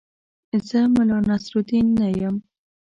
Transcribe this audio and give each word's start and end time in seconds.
زه 0.67 0.79
ملا 0.93 1.19
نصرالدین 1.29 1.87
نه 1.99 2.07
یم. 2.19 2.35